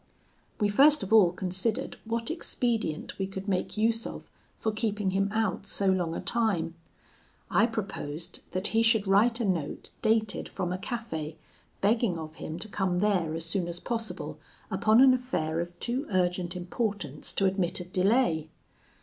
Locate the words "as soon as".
13.35-13.79